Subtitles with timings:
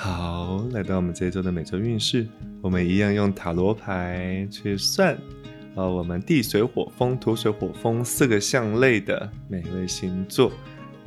[0.00, 2.24] 好，来到我们这一周的每周运势，
[2.62, 5.18] 我们一样用塔罗牌去算，
[5.74, 10.52] 呃，我们地水火风土水火风四个象类的每位星座，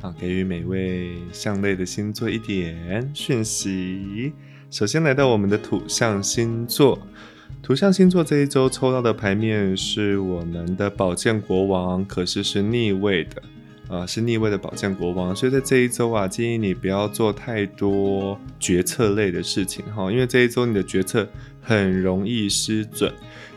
[0.02, 4.34] 啊，给予每位象类的星座一点讯息。
[4.68, 6.98] 首先来到我们的土象星座，
[7.62, 13.42] 土象星座这一周抽到的牌面是我们的宝剑国王，可是是逆位的。
[13.92, 21.28] 啊，是逆位的宝剑国王，所以在这一周啊，建议你不要做太多决策类的事情哈，因为这一周你的决策
[21.60, 23.12] 很容易失准，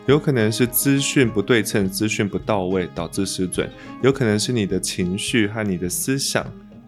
[0.06, 3.66] 有可能是资讯不对称、资讯不到位导致失准，
[4.02, 6.44] 有可能是你的情绪和你的思想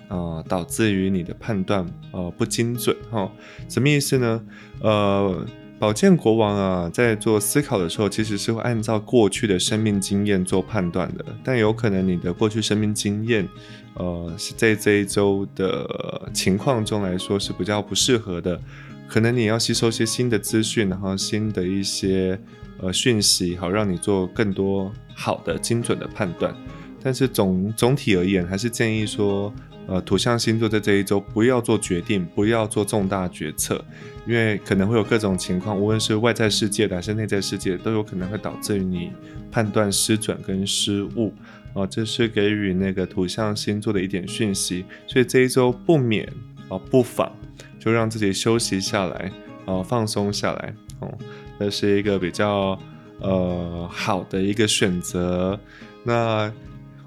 [0.09, 3.33] 啊导致于你的判断呃不精准哈，
[3.67, 4.45] 什么意思呢？
[4.83, 5.47] 呃。
[5.79, 11.25] 宝剑国王啊，在做思考的时候，其实是会按照过去的生命经验做判断的。
[11.45, 13.49] 但有可能你的过去生命经验，
[13.95, 18.61] 呃，是在这一周的情况中来说是比较不适合的。
[19.07, 22.37] 可能你要吸收一些新的资讯，然后新的一些
[22.81, 26.53] 呃讯息，好让你做更多好的精准的判断。
[27.01, 29.55] 但是总总体而言，还是建议说。
[29.89, 33.83] 呃，土象星座在这一周不要做决定，不要做重大决策，
[34.27, 39.11] 因为可能会有各种情况，无论是外在世界还是内在世界，都有可能会导致于你
[39.51, 41.33] 判断失准跟失误。
[41.73, 46.31] 哦，这是给予那个土象星座的一点讯息，所以这一周不免
[46.69, 47.35] 啊，不妨
[47.81, 49.33] 就让自己休息下来，
[49.65, 51.17] 啊，放松下来，哦，
[51.59, 52.79] 这是一个比较
[53.21, 55.59] 呃好的一个选择。
[56.05, 56.53] 那。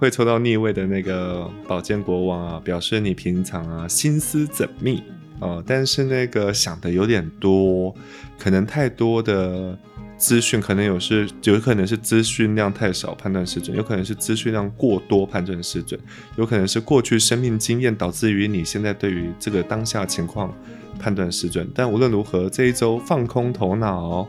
[0.02, 5.04] 会抽到逆位的那个宝剑国王啊，表示你平常啊心思缜密
[5.40, 7.94] 啊，但是那个想的有点多，
[8.40, 9.78] 可能太多的
[10.18, 16.02] 资讯，可能有是有可能是资讯量太少判断失准，有可能是资讯量过多判断失准，
[16.36, 20.52] 有可能是过去生命经验导致于你现在对于这个当下情况
[21.00, 21.70] 判断失准。
[21.76, 24.28] 但无论如何，这一周放空头脑。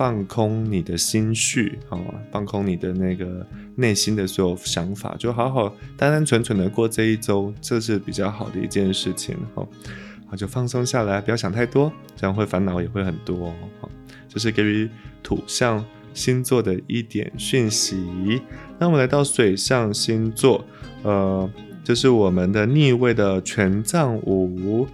[0.00, 2.14] 放空你的心绪，好吗？
[2.32, 3.46] 放空你的那个
[3.76, 9.36] 内心的所有想法，就好好单单纯纯的过这一周，这是比较好的一件事情。
[9.54, 9.68] 好，
[10.26, 13.52] 好就放松下来，不要想太多，这样会烦恼也会很多。
[13.78, 13.90] 好，
[14.26, 14.88] 这是给予
[15.22, 15.84] 土象
[16.14, 18.40] 星座的一点讯息。
[18.78, 20.64] 那我们来到水象星座，
[21.02, 21.46] 呃，
[21.84, 24.88] 这是我们的逆位的权杖五。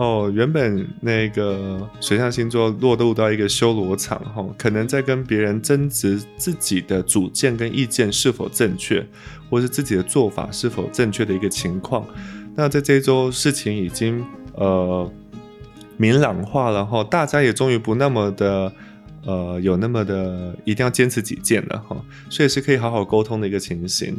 [0.00, 9.06] 哦，原本那个水象星座落入到一个修罗场，哈，可能在跟别人争执自己的主见跟意见是否正确，
[9.50, 12.02] 或是自己的做法是否正确的一个情况。
[12.54, 14.24] 那在这周，事情已经
[14.54, 15.12] 呃
[15.98, 18.72] 明朗化了，哈，大家也终于不那么的
[19.26, 21.94] 呃有那么的一定要坚持己见了，哈，
[22.30, 24.16] 所以是可以好好沟通的一个情形。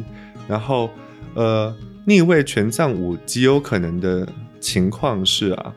[0.48, 0.92] 然后，
[1.34, 1.76] 呃，
[2.06, 4.28] 逆位权杖五极有可能的。
[4.62, 5.74] 情况是啊，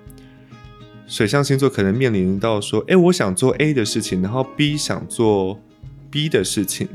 [1.09, 5.59] 水象星座可能面临到说，哎，我想做 A 的事情，然后 B 想做
[6.11, 6.87] B 的事情。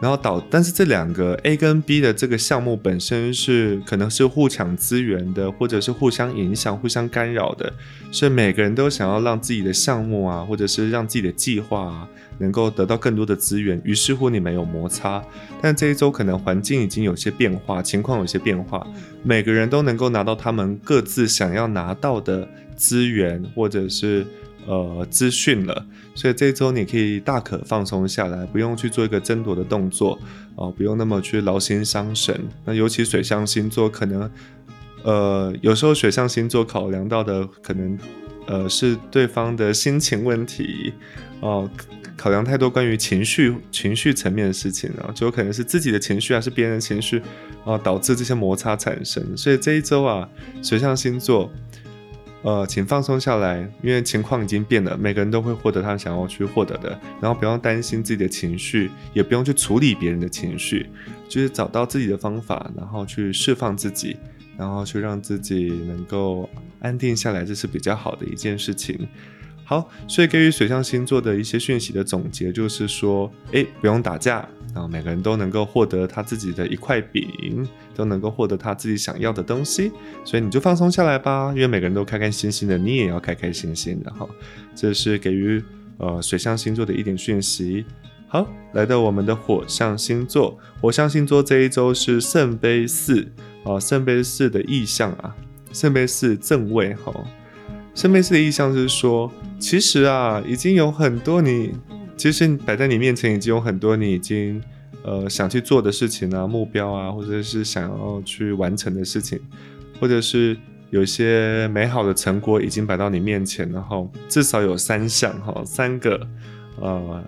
[0.00, 7.72] 然后导，但是这两个 A 跟 B 的这个项目本身是可能是互抢资源的，或者是互相影响、互相干扰的，
[8.12, 13.80] 所以每个人都想要让自己的项目啊，或者是让自己的计划啊，能够得到更多的资源。
[13.84, 15.20] 于是乎，你们有摩擦。
[15.60, 18.86] 但这一周可能环境已经有些变化，情况有些变化，
[19.24, 24.24] 每个人都能够拿到他们各自想要拿到的资源，或者是。
[24.66, 30.18] 呃，资讯了，所以这周你可以大可放松下来，不用去做一个争夺的动作
[30.56, 32.38] 哦，不用那么去劳心伤神。
[32.66, 34.30] 那尤其水象星座，可能
[35.04, 37.98] 呃，有时候水象星座考量到的可能
[38.46, 40.92] 呃是对方的心情问题
[41.40, 41.70] 哦，
[42.14, 47.22] 考量太多关于情绪情绪层面的事情啊，就有可能是自己的情绪还是别人的情绪
[47.64, 49.34] 啊，导致这些摩擦产生。
[49.34, 50.28] 所以这一周啊，
[50.62, 51.50] 水象星座。
[52.48, 56.98] 呃，请放松下来，因为情况已经变了，每个人都会获得他想要去获得的。
[57.20, 60.88] 然后不用担心自己的情绪，也不用去处理别人的情绪，
[61.28, 64.16] 就是找到自己的方法，然后去释放自己，
[64.56, 66.48] 然后去让自己能够
[66.80, 69.06] 安定下来，这是比较好的一件事情。
[69.62, 74.48] 好，所以给予水象星座的一些讯息的总结就是说，哎，不用打架，
[74.78, 77.66] 然后每个人都能够获得他自己的一块饼，
[77.96, 79.90] 都能够获得他自己想要的东西，
[80.24, 84.24] 所以你就放松下来吧，因为每个人都开开心心的，你也要开开心心的哈。
[84.76, 85.60] 这是给予
[85.96, 87.84] 呃水象星座的一点讯息。
[88.28, 93.26] 好，来到我们的火象星座，火象星座这一周是圣杯四
[93.64, 95.34] 啊，圣杯四的意象啊，
[95.72, 97.12] 圣杯四正位哈。
[97.96, 99.28] 圣杯四的意象是说，
[99.58, 101.72] 其实啊，已经有很多你，
[102.18, 104.60] 其实摆在你面前已经有很多你已经
[105.04, 109.40] 呃想去做的事情啊、目标啊，或者是想要去完成的事情，
[110.00, 110.56] 或者是
[110.90, 116.26] 有些美好的成果已经摆到你面前，然后至少有三项哈，三个
[116.80, 117.24] 呃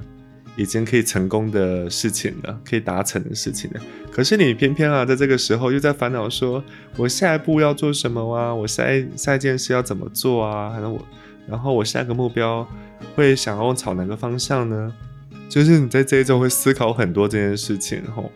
[0.56, 3.81] 已经可以成功的事情了，可以达成的事情了。
[4.10, 6.62] 可是你偏偏啊，在这个时候又在烦恼说，
[6.96, 8.52] 我下一步要做什么啊？
[8.52, 10.70] 我下一下一件事要怎么做啊？
[10.70, 11.00] 反正我，
[11.48, 12.66] 然后我下一个目标
[13.14, 14.92] 会想要朝哪个方向呢？
[15.48, 18.31] 就是你在这一周会思考很多这件事情吼，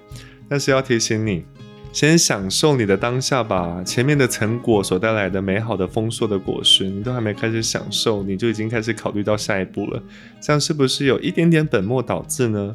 [0.49, 1.45] 但是要提醒你。
[1.93, 10.03] 先享受你的当下吧，前面的成果所带来的美好的丰硕的果实，你都还没开始享受，你就已经开始考虑到下一步了，
[10.41, 12.75] 这样是不是有一点点本末倒置呢？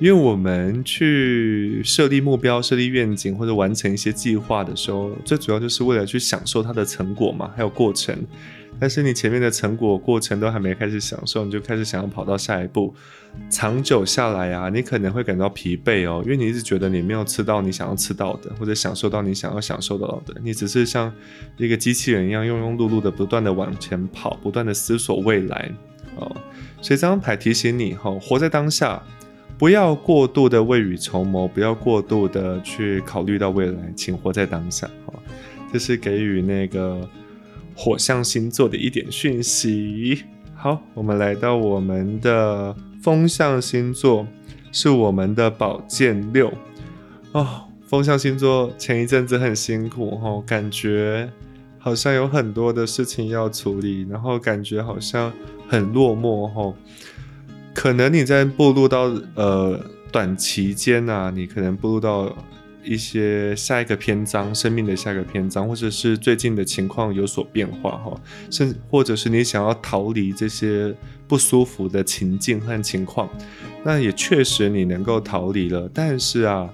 [0.00, 8.16] 因为我们去设立目标、设立愿景或者完成一些计划的时候，最主要就是为了去享受它的成果嘛，还有过程。
[8.80, 12.94] 但是你前面的成果过程都还没开始享受，你就开始想要跑到下一步，
[13.48, 21.10] 长久下来啊，你可能会感到疲惫哦，因为你一直觉得你没有吃到你想要吃到的，或者享受到你想要享受到的，你只是像
[21.56, 25.70] 一个机器人一样庸庸碌碌的不断的往前跑，不断的思索未来
[26.16, 26.36] 哦。
[26.82, 29.00] 所以这张牌提醒你哈，活在当下，
[29.56, 35.14] 不要过度的未雨绸缪，不要过度的去考虑到未来，请活在当下哈。
[35.72, 37.08] 这是给予那个。
[37.74, 40.24] 火象星座的一点讯息。
[40.54, 44.26] 好，我们来到我们的风象星座，
[44.72, 46.52] 是我们的宝剑六。
[47.32, 51.30] 哦，风象星座前一阵子很辛苦哈，感觉
[51.78, 55.32] 好像有很多的事情要处理，然后感觉好像
[55.68, 56.72] 很落寞哈。
[57.74, 59.78] 可能你在步入到呃
[60.12, 62.34] 短期间呐，你可能步入到。
[62.84, 68.20] 一些下一个篇章，生命的下一个篇章，或者是最近的情况有所变化哈，
[68.50, 70.94] 甚或者是你想要逃离这些
[71.26, 73.28] 不舒服的情境和情况，
[73.82, 75.90] 那也确实你能够逃离了。
[75.94, 76.68] 但是啊，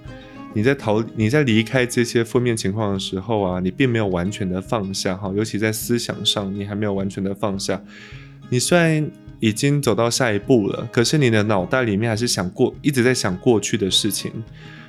[0.53, 7.81] 你在逃你在离开这些负面情况的时候啊，你并没有完全的放下哈，尤其在思想上，你还没有完全的放下。
[8.49, 14.33] 你虽然已经走到下一步了，可是你的脑袋里面还是想过一直在想过去的事情，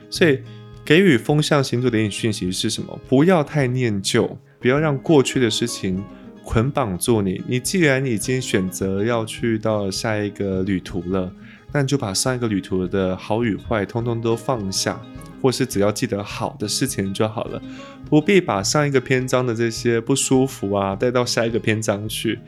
[0.09, 0.39] 所以。
[0.83, 2.99] 给予风象星座的一点讯息是什么？
[3.07, 6.03] 不要太念旧，不要让过去的事情
[6.43, 7.41] 捆绑住你。
[7.47, 11.31] 你既然已经选择要去到下一个旅途了，
[11.71, 14.99] 那你就把上一个旅途的好与坏通通都放下，
[15.41, 17.61] 或是只要记得好的事情就好了，
[18.09, 22.39] 不必把上一个篇章的这些不舒服啊带到下一个篇章去。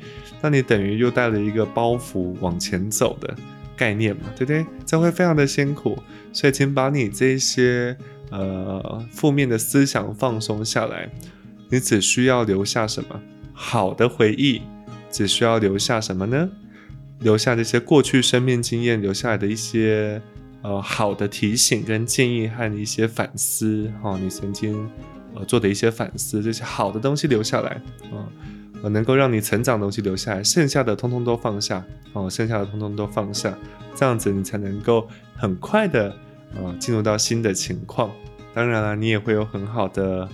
[0.41, 3.33] 那你等于又带了一个包袱往前走的
[3.77, 4.65] 概念嘛，对不对？
[4.85, 5.97] 这会非常的辛苦，
[6.33, 7.95] 所以请把你这些。
[8.33, 11.07] 呃，负面的思想放松下来，
[11.69, 13.21] 你只需要留下什么
[13.53, 14.63] 好的回忆？
[15.11, 16.49] 只需要留下什么呢？
[17.19, 20.19] 留下这些过去生命经验留下来的一些
[20.63, 24.89] 呃好的提醒跟建议和一些反思哈，你曾经
[25.35, 27.79] 呃做的一些反思，这些好的东西留下来
[28.11, 33.55] 啊，能够让你成长的东西留下来，剩下的通通都放下哦，剩下的通通都放下，
[33.95, 35.07] 这样子你才能够
[35.37, 36.11] 很快的。
[36.55, 38.11] 啊，进入到新的情况，
[38.53, 40.27] 当然了，你也会有很好的，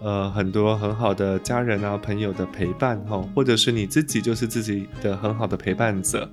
[0.00, 6.28] 呃，很多很好的家人啊、朋友的陪伴哈，或者是你自己就是自己的很好的陪伴者。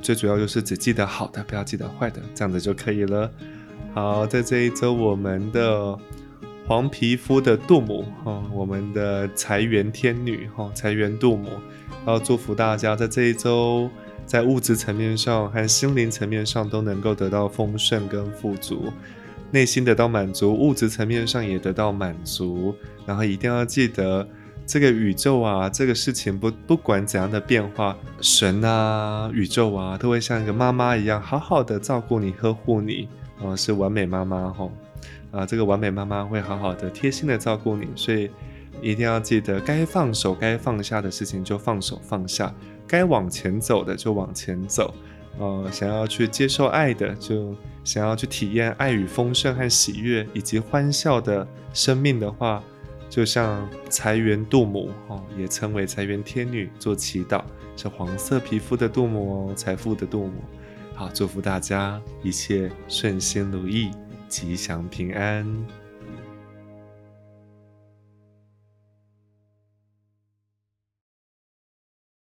[0.00, 3.30] 最主要就是只记得好的，不要记得坏的，这样子就可以了。
[3.94, 5.96] 好，在这一周，我们的
[6.66, 11.48] 黄皮肤的杜母哈，我们的财源天女哈，财源杜母，
[12.06, 13.88] 要祝福大家在这一周。
[14.26, 18.92] 在物质层面上和心灵层面上都能够得到丰盛跟富足，
[19.50, 22.74] 内心得到满足，物质层面上也得到满足。
[23.04, 24.26] 然后一定要记得，
[24.64, 33.08] 这个宇宙啊，这个事情不不管怎样的变化，神啊，宇宙啊，都会像一个妈妈一样，好好的照顾你、呵护你。
[33.40, 34.70] 哦，是完美妈妈吼，
[35.32, 37.88] 啊，这个完美妈妈会好好的、贴心的照顾你。
[37.96, 38.30] 所以
[38.80, 42.54] 一定要记得，该放手、该放下的事情就放手放下。
[42.86, 44.94] 该往前走的就往前走，
[45.38, 52.62] 呃，想要去接受爱的，就想要去体验爱与丰盛和喜悦以及欢笑的生命的话，
[53.08, 57.42] 就像财源杜母哦，也称为财源天女做祈祷，
[57.76, 60.32] 是黄色皮肤的杜母哦，财富的杜母。
[60.94, 63.90] 好，祝福大家一切顺心如意，
[64.28, 65.81] 吉祥平安。